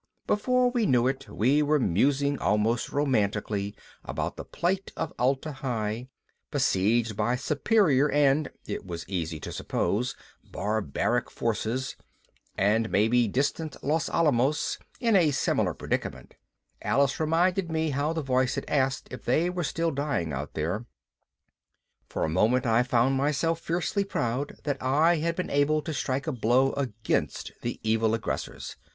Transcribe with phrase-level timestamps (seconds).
[0.25, 6.07] Before we knew it we were, musing almost romantically about the plight of Atla Hi,
[6.49, 11.95] besieged by superior and (it was easy to suppose) barbaric forces,
[12.57, 16.33] and maybe distant Los Alamos in a similar predicament
[16.81, 20.87] Alice reminded me how the voice had asked if they were still dying out there.
[22.09, 26.25] For a moment I found myself fiercely proud that I had been able to strike
[26.25, 27.51] a blow against
[27.83, 28.77] evil aggressors.